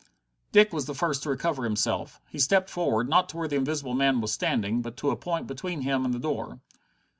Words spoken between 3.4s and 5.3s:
the invisible man was standing, but to a